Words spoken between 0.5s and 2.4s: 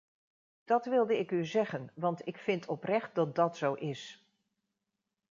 Dat wilde ik u zeggen want ik